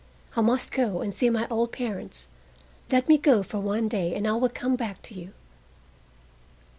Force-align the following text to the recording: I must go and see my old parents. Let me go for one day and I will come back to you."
I 0.35 0.41
must 0.41 0.71
go 0.71 1.01
and 1.01 1.13
see 1.13 1.29
my 1.29 1.47
old 1.49 1.71
parents. 1.71 2.27
Let 2.91 3.07
me 3.07 3.19
go 3.19 3.43
for 3.43 3.59
one 3.59 3.87
day 3.87 4.15
and 4.15 4.27
I 4.27 4.31
will 4.31 4.49
come 4.49 4.75
back 4.75 4.99
to 5.03 5.13
you." 5.13 5.31